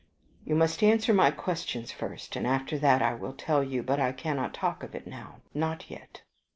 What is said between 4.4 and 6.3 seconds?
talk of it now. Not yet."